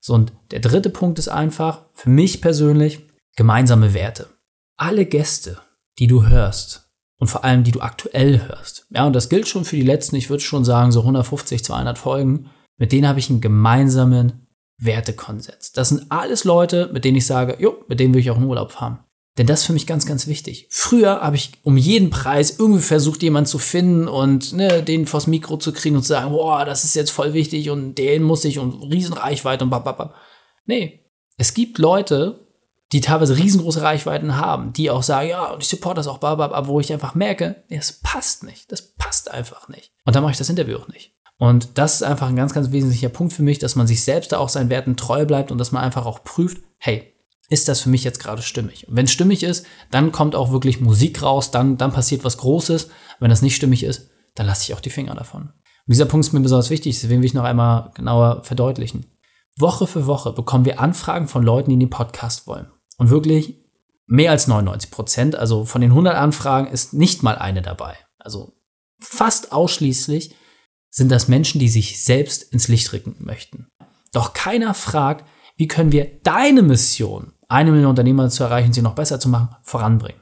So, 0.00 0.14
und 0.14 0.32
der 0.50 0.60
dritte 0.60 0.90
Punkt 0.90 1.18
ist 1.18 1.28
einfach, 1.28 1.86
für 1.94 2.10
mich 2.10 2.42
persönlich, 2.42 3.00
gemeinsame 3.36 3.94
Werte. 3.94 4.28
Alle 4.76 5.06
Gäste, 5.06 5.58
die 5.98 6.06
du 6.06 6.26
hörst 6.26 6.90
und 7.18 7.28
vor 7.28 7.44
allem 7.44 7.64
die 7.64 7.72
du 7.72 7.80
aktuell 7.80 8.46
hörst, 8.46 8.86
ja, 8.90 9.06
und 9.06 9.14
das 9.14 9.30
gilt 9.30 9.48
schon 9.48 9.64
für 9.64 9.76
die 9.76 9.82
letzten, 9.82 10.16
ich 10.16 10.28
würde 10.28 10.42
schon 10.42 10.64
sagen, 10.64 10.92
so 10.92 11.00
150, 11.00 11.64
200 11.64 11.96
Folgen, 11.96 12.50
mit 12.76 12.92
denen 12.92 13.08
habe 13.08 13.18
ich 13.18 13.30
einen 13.30 13.40
gemeinsamen 13.40 14.46
Wertekonsens. 14.76 15.72
Das 15.72 15.88
sind 15.88 16.10
alles 16.10 16.44
Leute, 16.44 16.90
mit 16.92 17.04
denen 17.04 17.16
ich 17.16 17.26
sage, 17.26 17.56
jo, 17.58 17.82
mit 17.88 18.00
denen 18.00 18.12
will 18.12 18.20
ich 18.20 18.30
auch 18.30 18.36
einen 18.36 18.46
Urlaub 18.46 18.72
fahren. 18.72 19.02
Denn 19.36 19.48
das 19.48 19.60
ist 19.60 19.66
für 19.66 19.72
mich 19.72 19.86
ganz, 19.86 20.06
ganz 20.06 20.28
wichtig. 20.28 20.68
Früher 20.70 21.20
habe 21.20 21.34
ich 21.34 21.52
um 21.62 21.76
jeden 21.76 22.10
Preis 22.10 22.56
irgendwie 22.58 22.82
versucht, 22.82 23.22
jemanden 23.22 23.48
zu 23.48 23.58
finden 23.58 24.06
und 24.06 24.52
ne, 24.52 24.82
den 24.82 25.06
vors 25.06 25.26
Mikro 25.26 25.56
zu 25.56 25.72
kriegen 25.72 25.96
und 25.96 26.02
zu 26.02 26.08
sagen, 26.08 26.30
boah, 26.30 26.64
das 26.64 26.84
ist 26.84 26.94
jetzt 26.94 27.10
voll 27.10 27.32
wichtig 27.32 27.70
und 27.70 27.96
den 27.96 28.22
muss 28.22 28.44
ich 28.44 28.60
und 28.60 28.82
Riesenreichweite 28.82 29.64
und 29.64 29.70
bababab. 29.70 30.14
Nee, 30.66 31.00
es 31.36 31.52
gibt 31.52 31.78
Leute, 31.78 32.46
die 32.92 33.00
teilweise 33.00 33.36
riesengroße 33.36 33.82
Reichweiten 33.82 34.36
haben, 34.36 34.72
die 34.72 34.88
auch 34.88 35.02
sagen, 35.02 35.28
ja, 35.28 35.50
und 35.50 35.62
ich 35.64 35.68
support 35.68 35.98
das 35.98 36.06
auch, 36.06 36.18
bababab, 36.18 36.68
wo 36.68 36.78
ich 36.78 36.92
einfach 36.92 37.16
merke, 37.16 37.64
nee, 37.68 37.76
das 37.76 37.92
passt 37.92 38.44
nicht. 38.44 38.70
Das 38.70 38.94
passt 38.94 39.32
einfach 39.32 39.68
nicht. 39.68 39.90
Und 40.04 40.14
dann 40.14 40.22
mache 40.22 40.32
ich 40.32 40.38
das 40.38 40.48
Interview 40.48 40.76
auch 40.76 40.88
nicht. 40.88 41.12
Und 41.38 41.76
das 41.76 41.96
ist 41.96 42.02
einfach 42.04 42.28
ein 42.28 42.36
ganz, 42.36 42.54
ganz 42.54 42.70
wesentlicher 42.70 43.08
Punkt 43.08 43.32
für 43.32 43.42
mich, 43.42 43.58
dass 43.58 43.74
man 43.74 43.88
sich 43.88 44.04
selbst 44.04 44.30
da 44.30 44.38
auch 44.38 44.48
seinen 44.48 44.70
Werten 44.70 44.96
treu 44.96 45.26
bleibt 45.26 45.50
und 45.50 45.58
dass 45.58 45.72
man 45.72 45.82
einfach 45.82 46.06
auch 46.06 46.22
prüft, 46.22 46.62
hey, 46.78 47.13
ist 47.48 47.68
das 47.68 47.80
für 47.80 47.90
mich 47.90 48.04
jetzt 48.04 48.20
gerade 48.20 48.42
stimmig? 48.42 48.86
Wenn 48.88 49.04
es 49.04 49.12
stimmig 49.12 49.42
ist, 49.42 49.66
dann 49.90 50.12
kommt 50.12 50.34
auch 50.34 50.50
wirklich 50.50 50.80
Musik 50.80 51.22
raus, 51.22 51.50
dann, 51.50 51.76
dann 51.76 51.92
passiert 51.92 52.24
was 52.24 52.38
Großes. 52.38 52.88
Wenn 53.20 53.30
das 53.30 53.42
nicht 53.42 53.56
stimmig 53.56 53.84
ist, 53.84 54.10
dann 54.34 54.46
lasse 54.46 54.64
ich 54.64 54.74
auch 54.74 54.80
die 54.80 54.90
Finger 54.90 55.14
davon. 55.14 55.42
Und 55.42 55.92
dieser 55.92 56.06
Punkt 56.06 56.26
ist 56.26 56.32
mir 56.32 56.40
besonders 56.40 56.70
wichtig, 56.70 56.98
deswegen 56.98 57.20
will 57.20 57.26
ich 57.26 57.34
noch 57.34 57.44
einmal 57.44 57.90
genauer 57.94 58.42
verdeutlichen. 58.44 59.06
Woche 59.56 59.86
für 59.86 60.06
Woche 60.06 60.32
bekommen 60.32 60.64
wir 60.64 60.80
Anfragen 60.80 61.28
von 61.28 61.42
Leuten, 61.42 61.70
die 61.70 61.74
in 61.74 61.80
den 61.80 61.90
Podcast 61.90 62.46
wollen. 62.46 62.70
Und 62.96 63.10
wirklich 63.10 63.58
mehr 64.06 64.30
als 64.30 64.46
99 64.46 64.90
Prozent, 64.90 65.36
also 65.36 65.64
von 65.64 65.80
den 65.80 65.90
100 65.90 66.16
Anfragen 66.16 66.66
ist 66.66 66.94
nicht 66.94 67.22
mal 67.22 67.36
eine 67.36 67.62
dabei. 67.62 67.96
Also 68.18 68.56
fast 68.98 69.52
ausschließlich 69.52 70.34
sind 70.90 71.10
das 71.10 71.28
Menschen, 71.28 71.58
die 71.58 71.68
sich 71.68 72.02
selbst 72.02 72.42
ins 72.42 72.68
Licht 72.68 72.92
rücken 72.92 73.16
möchten. 73.18 73.68
Doch 74.12 74.32
keiner 74.32 74.74
fragt, 74.74 75.26
wie 75.56 75.68
können 75.68 75.92
wir 75.92 76.20
deine 76.22 76.62
Mission 76.62 77.33
eine 77.54 77.70
Million 77.70 77.90
Unternehmer 77.90 78.28
zu 78.28 78.44
erreichen, 78.44 78.72
sie 78.72 78.82
noch 78.82 78.94
besser 78.94 79.18
zu 79.20 79.28
machen, 79.28 79.54
voranbringen. 79.62 80.20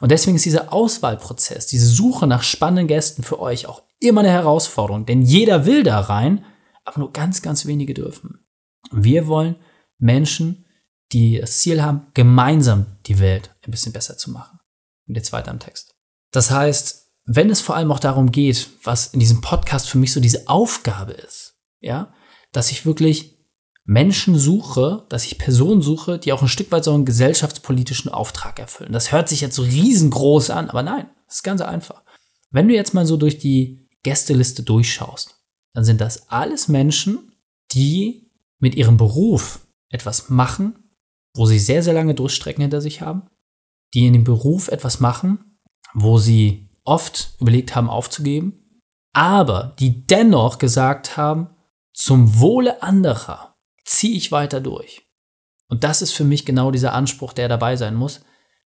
Und 0.00 0.10
deswegen 0.10 0.36
ist 0.36 0.44
dieser 0.44 0.72
Auswahlprozess, 0.72 1.66
diese 1.66 1.86
Suche 1.86 2.26
nach 2.26 2.42
spannenden 2.42 2.88
Gästen 2.88 3.22
für 3.22 3.40
euch 3.40 3.66
auch 3.66 3.82
immer 4.00 4.20
eine 4.20 4.30
Herausforderung, 4.30 5.06
denn 5.06 5.22
jeder 5.22 5.66
will 5.66 5.82
da 5.82 6.00
rein, 6.00 6.44
aber 6.84 7.00
nur 7.00 7.12
ganz, 7.12 7.42
ganz 7.42 7.66
wenige 7.66 7.94
dürfen. 7.94 8.44
Wir 8.90 9.26
wollen 9.28 9.56
Menschen, 9.98 10.66
die 11.12 11.38
das 11.40 11.58
Ziel 11.58 11.82
haben, 11.82 12.06
gemeinsam 12.14 12.86
die 13.06 13.20
Welt 13.20 13.54
ein 13.64 13.70
bisschen 13.70 13.92
besser 13.92 14.16
zu 14.16 14.30
machen. 14.30 14.58
Und 15.06 15.16
jetzt 15.16 15.32
weiter 15.32 15.50
im 15.50 15.60
Text. 15.60 15.94
Das 16.32 16.50
heißt, 16.50 17.12
wenn 17.24 17.50
es 17.50 17.60
vor 17.60 17.76
allem 17.76 17.92
auch 17.92 18.00
darum 18.00 18.32
geht, 18.32 18.70
was 18.82 19.08
in 19.08 19.20
diesem 19.20 19.40
Podcast 19.40 19.88
für 19.88 19.98
mich 19.98 20.12
so 20.12 20.20
diese 20.20 20.48
Aufgabe 20.48 21.12
ist, 21.12 21.54
ja, 21.80 22.12
dass 22.50 22.70
ich 22.70 22.86
wirklich 22.86 23.31
Menschen 23.84 24.36
suche, 24.38 25.04
dass 25.08 25.26
ich 25.26 25.38
Personen 25.38 25.82
suche, 25.82 26.18
die 26.18 26.32
auch 26.32 26.42
ein 26.42 26.48
Stück 26.48 26.70
weit 26.70 26.84
so 26.84 26.94
einen 26.94 27.04
gesellschaftspolitischen 27.04 28.12
Auftrag 28.12 28.58
erfüllen. 28.58 28.92
Das 28.92 29.10
hört 29.10 29.28
sich 29.28 29.40
jetzt 29.40 29.56
so 29.56 29.62
riesengroß 29.62 30.50
an, 30.50 30.70
aber 30.70 30.82
nein, 30.82 31.08
das 31.26 31.36
ist 31.36 31.42
ganz 31.42 31.60
einfach. 31.60 32.02
Wenn 32.50 32.68
du 32.68 32.74
jetzt 32.74 32.94
mal 32.94 33.06
so 33.06 33.16
durch 33.16 33.38
die 33.38 33.88
Gästeliste 34.02 34.62
durchschaust, 34.62 35.36
dann 35.74 35.84
sind 35.84 36.00
das 36.00 36.28
alles 36.28 36.68
Menschen, 36.68 37.32
die 37.72 38.30
mit 38.58 38.74
ihrem 38.74 38.96
Beruf 38.96 39.66
etwas 39.88 40.28
machen, 40.28 40.76
wo 41.34 41.46
sie 41.46 41.58
sehr, 41.58 41.82
sehr 41.82 41.94
lange 41.94 42.14
Durchstrecken 42.14 42.62
hinter 42.62 42.80
sich 42.80 43.00
haben, 43.00 43.22
die 43.94 44.06
in 44.06 44.12
dem 44.12 44.24
Beruf 44.24 44.68
etwas 44.68 45.00
machen, 45.00 45.58
wo 45.94 46.18
sie 46.18 46.68
oft 46.84 47.34
überlegt 47.40 47.74
haben 47.74 47.90
aufzugeben, 47.90 48.80
aber 49.12 49.74
die 49.78 50.06
dennoch 50.06 50.58
gesagt 50.58 51.16
haben, 51.16 51.50
zum 51.92 52.40
Wohle 52.40 52.82
anderer 52.82 53.51
ziehe 53.84 54.16
ich 54.16 54.32
weiter 54.32 54.60
durch. 54.60 55.02
Und 55.68 55.84
das 55.84 56.02
ist 56.02 56.12
für 56.12 56.24
mich 56.24 56.44
genau 56.44 56.70
dieser 56.70 56.92
Anspruch, 56.92 57.32
der 57.32 57.48
dabei 57.48 57.76
sein 57.76 57.94
muss, 57.94 58.20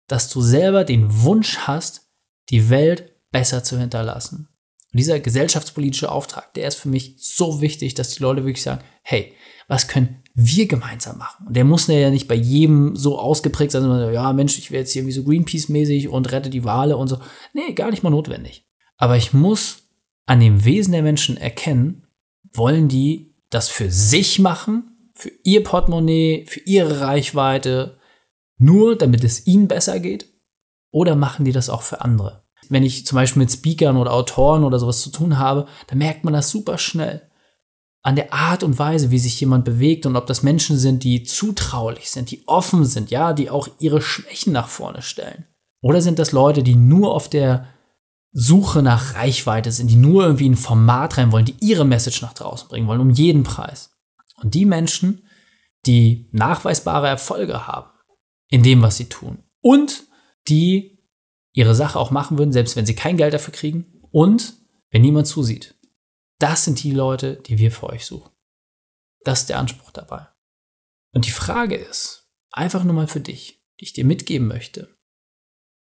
dass 0.09 0.29
du 0.29 0.41
selber 0.41 0.85
den 0.85 1.23
Wunsch 1.23 1.59
hast, 1.59 2.09
die 2.49 2.71
Welt 2.71 3.13
besser 3.31 3.65
zu 3.65 3.79
hinterlassen. 3.79 4.49
Und 4.93 4.99
dieser 4.99 5.21
gesellschaftspolitische 5.21 6.11
Auftrag, 6.11 6.55
der 6.55 6.69
ist 6.69 6.77
für 6.77 6.89
mich 6.89 7.17
so 7.19 7.61
wichtig, 7.61 7.95
dass 7.95 8.11
die 8.11 8.23
Leute 8.23 8.45
wirklich 8.45 8.63
sagen, 8.63 8.83
hey, 9.03 9.35
was 9.69 9.89
können 9.89 10.23
wir 10.35 10.67
gemeinsam 10.69 11.19
machen? 11.19 11.47
Und 11.49 11.57
der 11.57 11.65
muss 11.65 11.89
ja 11.89 12.11
nicht 12.11 12.29
bei 12.29 12.35
jedem 12.35 12.95
so 12.95 13.19
ausgeprägt 13.19 13.73
sein, 13.73 13.83
sondern, 13.83 14.13
ja, 14.15 14.33
Mensch, 14.33 14.59
ich 14.59 14.71
werde 14.71 14.81
jetzt 14.81 14.93
hier 14.93 15.03
irgendwie 15.03 15.15
so 15.15 15.25
Greenpeace-mäßig 15.25 16.09
und 16.09 16.31
rette 16.31 16.51
die 16.51 16.65
Wale 16.65 16.97
und 16.97 17.09
so. 17.09 17.19
Nee, 17.53 17.73
gar 17.75 17.91
nicht 17.91 18.03
mal 18.03 18.11
notwendig. 18.11 18.67
Aber 18.97 19.17
ich 19.17 19.33
muss 19.33 19.83
an 20.25 20.41
dem 20.41 20.65
Wesen 20.65 20.93
der 20.93 21.03
Menschen 21.03 21.37
erkennen, 21.37 22.07
wollen 22.53 22.89
die 22.89 23.35
das 23.51 23.69
für 23.69 23.91
sich 23.91 24.39
machen, 24.39 24.96
für 25.17 25.33
ihr 25.43 25.65
Portemonnaie, 25.65 26.47
für 26.47 26.61
ihre 26.61 27.01
Reichweite, 27.01 27.99
nur 28.59 28.97
damit 28.97 29.25
es 29.25 29.47
ihnen 29.47 29.67
besser 29.67 29.99
geht? 29.99 30.27
Oder 30.93 31.17
machen 31.17 31.45
die 31.45 31.53
das 31.53 31.69
auch 31.69 31.83
für 31.83 32.01
andere? 32.03 32.47
wenn 32.69 32.83
ich 32.83 33.07
zum 33.07 33.17
Beispiel 33.17 33.41
mit 33.41 33.53
Speakern 33.53 33.97
oder 33.97 34.13
Autoren 34.13 34.65
oder 34.65 34.79
sowas 34.79 35.01
zu 35.01 35.11
tun 35.11 35.39
habe, 35.39 35.67
dann 35.87 35.99
merkt 35.99 36.25
man 36.25 36.35
das 36.35 36.51
super 36.51 36.79
schnell. 36.79 37.23
An 38.03 38.17
der 38.17 38.33
Art 38.33 38.63
und 38.63 38.79
Weise, 38.79 39.11
wie 39.11 39.19
sich 39.19 39.41
jemand 39.41 39.65
bewegt 39.65 40.07
und 40.07 40.17
ob 40.17 40.27
das 40.27 40.43
Menschen 40.43 40.79
sind, 40.79 41.03
die 41.03 41.25
zutraulich 41.25 42.11
sind, 42.11 42.31
die 42.31 42.47
offen 42.47 42.85
sind, 42.85 43.11
ja, 43.11 43.33
die 43.33 43.51
auch 43.51 43.69
ihre 43.81 44.01
Schwächen 44.01 44.53
nach 44.53 44.69
vorne 44.69 45.03
stellen. 45.03 45.45
Oder 45.83 46.01
sind 46.01 46.19
das 46.19 46.33
Leute, 46.33 46.63
die 46.63 46.77
nur 46.77 47.15
auf 47.15 47.29
der 47.29 47.67
Suche 48.33 48.83
nach 48.83 49.15
Reichweite 49.15 49.73
sind, 49.73 49.91
die 49.91 49.97
nur 49.97 50.25
irgendwie 50.25 50.49
ein 50.49 50.57
Format 50.57 51.19
rein 51.19 51.33
wollen, 51.33 51.47
die 51.47 51.57
ihre 51.61 51.85
Message 51.85 52.23
nach 52.23 52.35
draußen 52.35 52.69
bringen 52.69 52.87
wollen, 52.87 53.01
um 53.01 53.11
jeden 53.11 53.43
Preis. 53.43 53.96
Und 54.43 54.55
die 54.55 54.67
Menschen, 54.67 55.27
die 55.87 56.29
nachweisbare 56.33 57.09
Erfolge 57.09 57.67
haben 57.67 57.91
in 58.49 58.63
dem, 58.63 58.83
was 58.83 58.97
sie 58.97 59.09
tun 59.09 59.43
und 59.61 60.05
die 60.49 60.97
ihre 61.53 61.75
Sache 61.75 61.99
auch 61.99 62.11
machen 62.11 62.39
würden, 62.39 62.53
selbst 62.53 62.77
wenn 62.77 62.87
sie 62.87 62.95
kein 62.95 63.17
Geld 63.17 63.35
dafür 63.35 63.53
kriegen 63.53 64.01
und 64.11 64.55
wenn 64.91 65.03
niemand 65.03 65.27
zusieht. 65.27 65.75
Das 66.39 66.65
sind 66.65 66.83
die 66.83 66.93
Leute, 66.93 67.37
die 67.37 67.59
wir 67.59 67.73
für 67.73 67.89
euch 67.89 68.05
suchen. 68.05 68.31
Das 69.25 69.41
ist 69.41 69.49
der 69.49 69.59
Anspruch 69.59 69.91
dabei. 69.91 70.29
Und 71.13 71.27
die 71.27 71.31
Frage 71.31 71.77
ist, 71.77 72.31
einfach 72.51 72.85
nur 72.85 72.95
mal 72.95 73.09
für 73.09 73.21
dich, 73.21 73.65
die 73.81 73.85
ich 73.85 73.93
dir 73.95 74.05
mitgeben 74.05 74.47
möchte. 74.47 74.95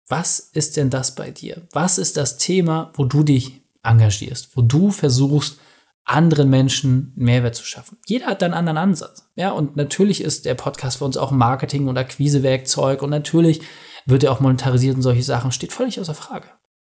Was 0.08 0.40
ist 0.40 0.78
denn 0.78 0.92
das 0.92 1.16
bei 1.16 1.32
dir? 1.32 1.68
Was 1.72 1.98
ist 1.98 2.16
das 2.16 2.38
Thema, 2.38 2.94
wo 2.96 3.06
du 3.06 3.24
dich 3.24 3.64
engagierst, 3.82 4.56
wo 4.56 4.62
du 4.62 4.92
versuchst, 4.92 5.60
anderen 6.06 6.50
Menschen 6.50 7.12
Mehrwert 7.16 7.56
zu 7.56 7.66
schaffen. 7.66 7.98
Jeder 8.06 8.28
hat 8.28 8.42
da 8.42 8.46
einen 8.46 8.54
anderen 8.54 8.78
Ansatz. 8.78 9.28
Ja, 9.36 9.52
und 9.52 9.76
natürlich 9.76 10.22
ist 10.22 10.46
der 10.46 10.54
Podcast 10.54 10.98
für 10.98 11.06
uns 11.06 11.18
auch 11.18 11.32
Marketing- 11.32 11.88
und 11.88 11.98
Akquisewerkzeug 11.98 13.02
und 13.02 13.10
natürlich 13.10 13.62
wird 14.06 14.24
er 14.24 14.32
auch 14.32 14.40
monetarisiert 14.40 14.96
und 14.96 15.02
solche 15.02 15.24
Sachen, 15.24 15.52
steht 15.52 15.74
völlig 15.74 16.00
außer 16.00 16.14
Frage. 16.14 16.48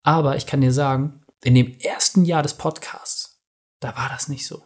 Aber 0.04 0.36
ich 0.36 0.48
kann 0.48 0.62
dir 0.62 0.74
sagen, 0.74 1.24
in 1.44 1.54
dem 1.54 1.78
ersten 1.80 2.26
Jahr 2.26 2.42
des 2.42 2.56
Podcasts, 2.56 3.44
da 3.80 3.96
war 3.96 4.10
das 4.10 4.28
nicht 4.28 4.48
so. 4.48 4.64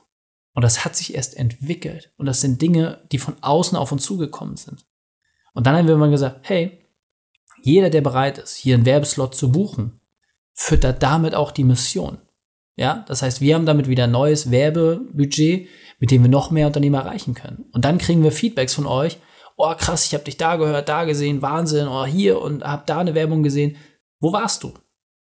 Und 0.54 0.64
das 0.64 0.84
hat 0.86 0.96
sich 0.96 1.14
erst 1.14 1.36
entwickelt. 1.36 2.14
Und 2.18 2.26
das 2.26 2.42
sind 2.42 2.62
Dinge, 2.62 3.06
die 3.12 3.20
von 3.20 3.36
außen 3.42 3.78
auf 3.78 3.92
uns 3.92 4.04
zugekommen 4.04 4.58
sind. 4.58 4.86
Und 5.54 5.68
dann 5.68 5.76
haben 5.76 5.88
wir 5.88 5.98
mal 5.98 6.10
gesagt, 6.10 6.40
hey, 6.44 6.86
jeder, 7.62 7.90
der 7.90 8.02
bereit 8.02 8.38
ist, 8.38 8.56
hier 8.56 8.76
einen 8.76 8.86
Werbeslot 8.86 9.36
zu 9.36 9.52
buchen, 9.52 10.00
füttert 10.54 11.04
damit 11.04 11.36
auch 11.36 11.52
die 11.52 11.64
Mission. 11.64 12.20
Ja, 12.80 13.04
das 13.10 13.22
heißt, 13.22 13.42
wir 13.42 13.56
haben 13.56 13.66
damit 13.66 13.90
wieder 13.90 14.06
ein 14.06 14.12
neues 14.12 14.52
Werbebudget, 14.52 15.68
mit 16.00 16.12
dem 16.12 16.22
wir 16.24 16.30
noch 16.30 16.50
mehr 16.50 16.66
Unternehmer 16.66 17.00
erreichen 17.00 17.34
können. 17.34 17.66
Und 17.74 17.84
dann 17.84 17.98
kriegen 17.98 18.24
wir 18.24 18.32
Feedbacks 18.32 18.74
von 18.74 18.86
euch. 18.86 19.18
Oh, 19.58 19.76
krass, 19.76 20.06
ich 20.06 20.14
habe 20.14 20.24
dich 20.24 20.38
da 20.38 20.56
gehört, 20.56 20.88
da 20.88 21.04
gesehen, 21.04 21.42
Wahnsinn, 21.42 21.90
oh, 21.90 22.06
hier 22.06 22.42
und 22.42 22.64
hab 22.64 22.88
da 22.88 23.00
eine 23.00 23.16
Werbung 23.16 23.44
gesehen. 23.44 23.76
Wo 24.22 24.32
warst 24.32 24.64
du? 24.64 24.74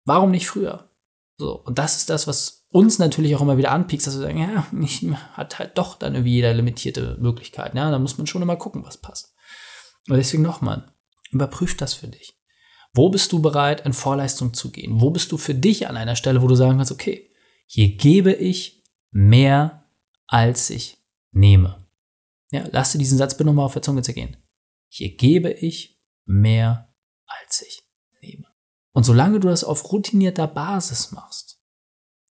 Warum 0.04 0.32
nicht 0.32 0.46
früher? 0.46 0.90
So, 1.38 1.62
und 1.62 1.78
das 1.78 1.96
ist 1.96 2.10
das, 2.10 2.26
was 2.26 2.66
uns 2.72 2.98
natürlich 2.98 3.34
auch 3.34 3.40
immer 3.40 3.56
wieder 3.56 3.72
anpiekst, 3.72 4.06
dass 4.06 4.18
wir 4.18 4.26
sagen, 4.26 4.38
ja, 4.38 4.66
hat 5.32 5.58
halt 5.58 5.78
doch 5.78 5.98
dann 5.98 6.12
irgendwie 6.12 6.34
jeder 6.34 6.52
limitierte 6.52 7.16
Möglichkeiten. 7.20 7.78
Ja, 7.78 7.90
da 7.90 7.98
muss 7.98 8.18
man 8.18 8.26
schon 8.26 8.42
immer 8.42 8.56
gucken, 8.56 8.84
was 8.84 8.98
passt. 8.98 9.34
Und 10.10 10.16
deswegen 10.18 10.42
nochmal, 10.42 10.92
überprüf 11.30 11.74
das 11.74 11.94
für 11.94 12.08
dich. 12.08 12.38
Wo 12.92 13.08
bist 13.08 13.32
du 13.32 13.40
bereit, 13.40 13.86
in 13.86 13.94
Vorleistung 13.94 14.52
zu 14.52 14.70
gehen? 14.70 15.00
Wo 15.00 15.08
bist 15.08 15.32
du 15.32 15.38
für 15.38 15.54
dich 15.54 15.88
an 15.88 15.96
einer 15.96 16.16
Stelle, 16.16 16.42
wo 16.42 16.48
du 16.48 16.54
sagen 16.54 16.76
kannst, 16.76 16.92
okay, 16.92 17.30
hier 17.66 17.96
gebe 17.96 18.32
ich 18.32 18.84
mehr, 19.10 19.88
als 20.26 20.70
ich 20.70 20.98
nehme. 21.32 21.86
Ja, 22.50 22.64
lass 22.70 22.92
dir 22.92 22.98
diesen 22.98 23.18
Satz 23.18 23.36
bitte 23.36 23.46
nochmal 23.46 23.66
auf 23.66 23.72
der 23.72 23.82
Zunge 23.82 24.02
zergehen. 24.02 24.36
Hier 24.88 25.16
gebe 25.16 25.50
ich 25.50 26.00
mehr, 26.24 26.94
als 27.26 27.62
ich 27.62 27.82
nehme. 28.22 28.46
Und 28.92 29.04
solange 29.04 29.40
du 29.40 29.48
das 29.48 29.64
auf 29.64 29.92
routinierter 29.92 30.46
Basis 30.46 31.12
machst, 31.12 31.60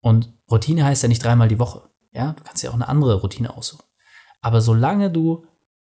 und 0.04 0.34
Routine 0.50 0.84
heißt 0.84 1.04
ja 1.04 1.10
nicht 1.10 1.24
dreimal 1.24 1.48
die 1.48 1.60
Woche, 1.60 1.90
ja, 2.12 2.34
du 2.34 2.44
kannst 2.44 2.64
ja 2.64 2.72
auch 2.72 2.76
eine 2.76 2.88
andere 2.88 3.22
Routine 3.22 3.56
aussuchen. 3.56 3.86
Aber 4.42 4.62
solange 4.62 5.12
du 5.12 5.46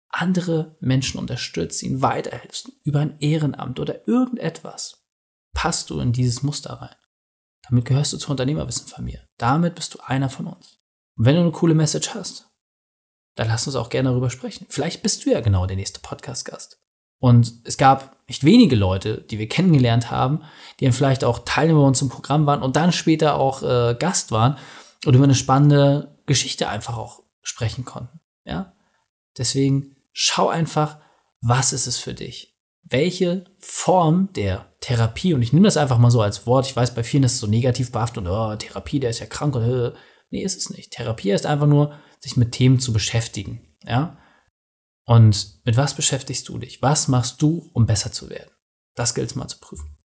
andere 0.10 0.78
Menschen 0.82 1.20
unterstützt, 1.20 1.82
ihnen 1.84 2.02
weiterhilfst, 2.02 2.70
über 2.84 3.00
ein 3.00 3.18
Ehrenamt 3.20 3.80
oder 3.80 4.08
irgendetwas, 4.08 5.06
passt 5.54 5.90
du 5.90 6.00
in 6.00 6.12
dieses 6.12 6.44
Muster 6.44 6.74
rein. 6.74 6.96
Damit 7.70 7.86
gehörst 7.86 8.14
du 8.14 8.18
zur 8.18 8.32
Unternehmerwissen-Familie. 8.32 9.28
Damit 9.38 9.76
bist 9.76 9.94
du 9.94 10.00
einer 10.00 10.30
von 10.30 10.48
uns. 10.48 10.80
Und 11.16 11.26
wenn 11.26 11.36
du 11.36 11.42
eine 11.42 11.52
coole 11.52 11.76
Message 11.76 12.14
hast, 12.14 12.50
dann 13.36 13.48
lass 13.48 13.68
uns 13.68 13.76
auch 13.76 13.90
gerne 13.90 14.10
darüber 14.10 14.30
sprechen. 14.30 14.66
Vielleicht 14.70 15.04
bist 15.04 15.26
du 15.26 15.32
ja 15.32 15.42
genau 15.42 15.66
der 15.66 15.78
nächste 15.78 16.00
Podcast-Gast. 16.00 16.80
Und 17.20 17.54
es 17.66 17.78
gab 17.78 18.18
nicht 18.28 18.44
wenige 18.44 18.76
Leute, 18.76 19.22
die 19.22 19.38
wir 19.38 19.48
kennengelernt 19.48 20.10
haben, 20.10 20.44
die 20.80 20.86
dann 20.86 20.94
vielleicht 20.94 21.24
auch 21.24 21.40
Teilnehmer 21.46 21.84
uns 21.84 22.02
im 22.02 22.10
Programm 22.10 22.48
waren 22.48 22.64
und 22.64 22.76
dann 22.76 22.92
später 22.92 23.36
auch 23.36 23.62
äh, 23.62 23.96
Gast 23.98 24.32
waren 24.32 24.58
und 25.06 25.14
über 25.14 25.26
eine 25.26 25.36
spannende 25.36 26.18
Geschichte 26.26 26.68
einfach 26.68 26.98
auch 26.98 27.22
sprechen 27.44 27.86
konnten. 27.86 28.20
Ja? 28.44 28.74
Deswegen 29.38 29.96
schau 30.14 30.50
einfach, 30.50 30.98
was 31.42 31.74
ist 31.74 31.88
es 31.88 31.98
für 31.98 32.14
dich? 32.14 32.51
Welche 32.92 33.46
Form 33.60 34.30
der 34.34 34.72
Therapie, 34.82 35.34
und 35.34 35.42
ich 35.42 35.54
nehme 35.54 35.66
das 35.66 35.78
einfach 35.78 35.98
mal 35.98 36.12
so 36.12 36.22
als 36.22 36.46
Wort, 36.46 36.66
ich 36.68 36.76
weiß, 36.76 36.94
bei 36.94 37.04
vielen 37.04 37.24
ist 37.24 37.34
es 37.34 37.40
so 37.40 37.48
negativ 37.48 37.92
behaftet 37.92 38.26
und 38.26 38.28
oh, 38.28 38.56
Therapie, 38.56 39.00
der 39.00 39.10
ist 39.10 39.20
ja 39.20 39.26
krank 39.26 39.56
und 39.56 39.64
äh, 39.64 39.94
nee, 40.30 40.44
ist 40.44 40.58
es 40.58 40.70
nicht. 40.70 40.92
Therapie 40.92 41.32
ist 41.32 41.46
einfach 41.46 41.68
nur, 41.68 41.94
sich 42.20 42.38
mit 42.38 42.52
Themen 42.52 42.80
zu 42.80 42.94
beschäftigen, 42.94 43.76
ja. 43.84 44.18
Und 45.06 45.66
mit 45.66 45.78
was 45.78 45.96
beschäftigst 45.96 46.48
du 46.48 46.58
dich? 46.58 46.82
Was 46.82 47.08
machst 47.08 47.42
du, 47.42 47.70
um 47.74 47.86
besser 47.86 48.12
zu 48.12 48.30
werden? 48.30 48.52
Das 48.96 49.16
gilt 49.16 49.30
es 49.30 49.36
mal 49.36 49.48
zu 49.48 49.60
prüfen. 49.60 49.98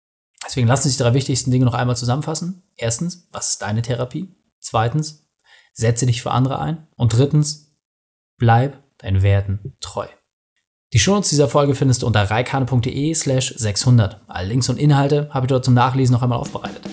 Deswegen 0.45 0.67
lassen 0.67 0.87
sich 0.87 0.97
die 0.97 1.03
drei 1.03 1.13
wichtigsten 1.13 1.51
Dinge 1.51 1.65
noch 1.65 1.73
einmal 1.73 1.97
zusammenfassen. 1.97 2.63
Erstens, 2.75 3.27
was 3.31 3.51
ist 3.51 3.61
deine 3.61 3.81
Therapie? 3.81 4.33
Zweitens, 4.59 5.27
setze 5.73 6.05
dich 6.05 6.21
für 6.21 6.31
andere 6.31 6.59
ein. 6.59 6.87
Und 6.95 7.13
drittens, 7.13 7.75
bleib 8.37 8.81
deinen 8.99 9.21
Werten 9.21 9.75
treu. 9.79 10.07
Die 10.95 10.99
Shownotes 10.99 11.29
dieser 11.29 11.49
Folge 11.49 11.75
findest 11.75 12.03
du 12.03 12.07
unter 12.07 12.21
reikane.de 12.21 13.13
slash 13.13 13.53
600. 13.57 14.15
Alle 14.29 14.47
Links 14.47 14.69
und 14.69 14.79
Inhalte 14.79 15.27
habe 15.29 15.45
ich 15.45 15.49
dort 15.49 15.65
zum 15.65 15.73
Nachlesen 15.73 16.13
noch 16.13 16.23
einmal 16.23 16.39
aufbereitet. 16.39 16.83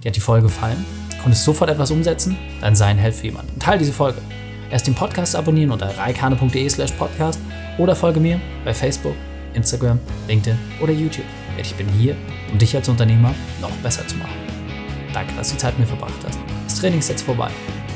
Dir 0.00 0.10
hat 0.10 0.16
die 0.16 0.20
Folge 0.20 0.46
gefallen? 0.46 0.84
Konntest 1.20 1.42
sofort 1.42 1.68
etwas 1.68 1.90
umsetzen? 1.90 2.38
Dann 2.60 2.76
sei 2.76 2.86
ein 2.86 2.98
Held 2.98 3.16
für 3.16 3.26
jemanden. 3.26 3.58
Teil 3.58 3.80
diese 3.80 3.92
Folge. 3.92 4.22
Erst 4.70 4.86
den 4.86 4.94
Podcast 4.94 5.34
abonnieren 5.34 5.72
unter 5.72 5.88
reikane.de 5.98 6.68
slash 6.68 6.92
podcast 6.92 7.40
oder 7.78 7.96
folge 7.96 8.20
mir 8.20 8.40
bei 8.64 8.72
Facebook, 8.72 9.16
Instagram, 9.54 9.98
LinkedIn 10.28 10.56
oder 10.80 10.92
YouTube. 10.92 11.26
Denn 11.56 11.64
ich 11.64 11.74
bin 11.74 11.88
hier, 11.88 12.14
um 12.52 12.58
dich 12.58 12.76
als 12.76 12.88
Unternehmer 12.88 13.34
noch 13.60 13.72
besser 13.82 14.06
zu 14.06 14.14
machen. 14.18 14.38
Danke, 15.12 15.34
dass 15.36 15.48
du 15.48 15.54
die 15.54 15.58
Zeit 15.58 15.76
mit 15.76 15.90
mir 15.90 15.96
verbracht 15.96 16.24
hast. 16.24 16.38
Das 16.62 16.78
Training 16.78 17.00
ist 17.00 17.08
jetzt 17.08 17.22
vorbei. 17.22 17.50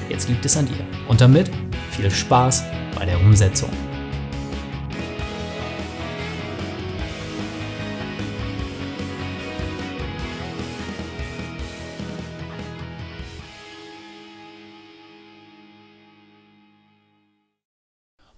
Jetzt 0.08 0.28
liegt 0.28 0.44
es 0.44 0.56
an 0.56 0.66
dir. 0.66 0.84
Und 1.06 1.20
damit 1.20 1.52
viel 1.92 2.10
Spaß 2.10 2.64
bei 2.96 3.06
der 3.06 3.20
Umsetzung. 3.20 3.70